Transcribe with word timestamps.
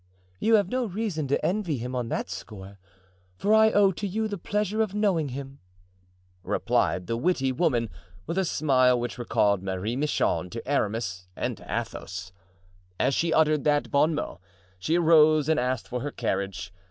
"You 0.39 0.55
have 0.55 0.69
no 0.71 0.85
reason 0.87 1.27
to 1.27 1.45
envy 1.45 1.77
him 1.77 1.93
on 1.95 2.09
that 2.09 2.27
score, 2.27 2.79
for 3.37 3.53
I 3.53 3.69
owe 3.71 3.91
to 3.91 4.07
you 4.07 4.27
the 4.27 4.39
pleasure 4.39 4.81
of 4.81 4.95
knowing 4.95 5.29
him," 5.29 5.59
replied 6.41 7.05
the 7.05 7.15
witty 7.15 7.51
woman, 7.51 7.87
with 8.25 8.39
a 8.39 8.43
smile 8.45 8.99
which 8.99 9.19
recalled 9.19 9.61
Marie 9.61 9.95
Michon 9.95 10.49
to 10.49 10.67
Aramis 10.67 11.27
and 11.35 11.55
to 11.57 11.65
Athos. 11.81 12.31
As 12.99 13.13
she 13.13 13.31
uttered 13.31 13.63
that 13.65 13.91
bon 13.91 14.15
mot, 14.15 14.39
she 14.79 14.97
arose 14.97 15.47
and 15.47 15.59
asked 15.59 15.87
for 15.87 16.01
her 16.01 16.09
carriage. 16.11 16.73